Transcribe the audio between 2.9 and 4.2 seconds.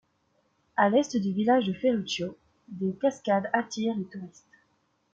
cascades attirent les